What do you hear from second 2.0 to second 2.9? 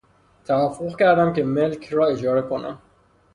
اجاره کنم.